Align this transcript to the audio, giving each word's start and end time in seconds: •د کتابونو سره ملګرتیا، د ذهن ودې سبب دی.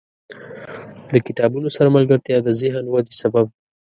•د 1.11 1.13
کتابونو 1.27 1.67
سره 1.75 1.87
ملګرتیا، 1.95 2.37
د 2.43 2.49
ذهن 2.61 2.85
ودې 2.89 3.13
سبب 3.21 3.45
دی. 3.51 3.57